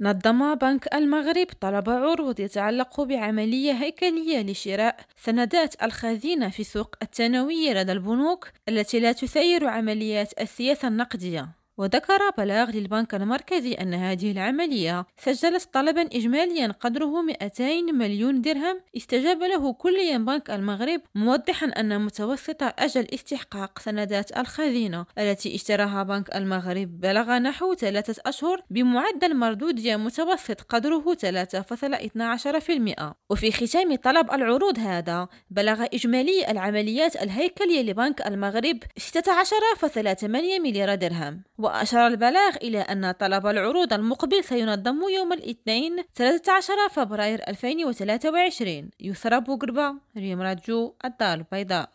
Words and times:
نظم 0.00 0.54
بنك 0.54 0.94
المغرب 0.94 1.46
طلب 1.60 1.90
عروض 1.90 2.40
يتعلق 2.40 3.00
بعملية 3.00 3.72
هيكلية 3.72 4.42
لشراء 4.42 4.96
سندات 5.16 5.82
الخزينة 5.82 6.48
في 6.48 6.64
سوق 6.64 6.96
الثانوية 7.02 7.72
لدى 7.72 7.92
البنوك 7.92 8.48
التي 8.68 9.00
لا 9.00 9.12
تسير 9.12 9.66
عمليات 9.66 10.40
السياسة 10.40 10.88
النقدية. 10.88 11.63
وذكر 11.78 12.30
بلاغ 12.38 12.70
للبنك 12.70 13.14
المركزي 13.14 13.72
أن 13.72 13.94
هذه 13.94 14.32
العملية 14.32 15.06
سجلت 15.18 15.68
طلبا 15.72 16.02
إجماليا 16.02 16.72
قدره 16.80 17.22
200 17.22 17.92
مليون 17.92 18.40
درهم. 18.40 18.80
استجاب 18.96 19.42
له 19.42 19.72
كليا 19.72 20.18
بنك 20.18 20.50
المغرب 20.50 21.00
موضحا 21.14 21.66
أن 21.66 22.00
متوسط 22.00 22.62
أجل 22.62 23.06
استحقاق 23.14 23.78
سندات 23.78 24.38
الخزينة 24.38 25.06
التي 25.18 25.54
اشتراها 25.54 26.02
بنك 26.02 26.36
المغرب 26.36 27.00
بلغ 27.00 27.38
نحو 27.38 27.74
ثلاثة 27.74 28.22
أشهر 28.26 28.62
بمعدل 28.70 29.36
مردودية 29.36 29.96
متوسط 29.96 30.60
قدره 30.60 31.14
3.12% 31.14 33.02
وفي 33.30 33.52
ختام 33.52 33.94
طلب 33.94 34.32
العروض 34.32 34.78
هذا 34.78 35.28
بلغ 35.50 35.84
إجمالي 35.94 36.50
العمليات 36.50 37.22
الهيكلية 37.22 37.82
لبنك 37.82 38.26
المغرب 38.26 38.78
16.8 39.00 40.24
مليار 40.60 40.94
درهم. 40.94 41.42
وأشار 41.64 42.06
البلاغ 42.06 42.56
إلى 42.56 42.80
أن 42.80 43.12
طلب 43.12 43.46
العروض 43.46 43.92
المقبل 43.92 44.44
سينظم 44.44 45.00
يوم 45.16 45.32
الاثنين 45.32 45.96
13 46.14 46.72
فبراير 46.90 47.40
2023 47.48 48.90
يسرى 49.00 49.40
بوغربا 49.40 49.98
ريم 50.16 50.40
راديو 50.42 50.94
الدار 51.04 51.34
البيضاء. 51.38 51.82